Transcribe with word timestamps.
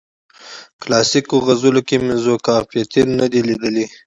کلاسیکو 0.81 1.35
غزلونو 1.45 1.81
کې 1.87 1.95
مې 2.03 2.15
ذوقافیتین 2.23 3.07
نه 3.19 3.25
دی 3.31 3.41
لیدلی. 3.47 3.85